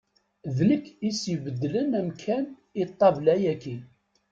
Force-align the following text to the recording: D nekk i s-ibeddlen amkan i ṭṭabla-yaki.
D 0.55 0.57
nekk 0.69 0.85
i 1.07 1.09
s-ibeddlen 1.19 1.89
amkan 1.99 2.45
i 2.81 2.83
ṭṭabla-yaki. 2.89 3.77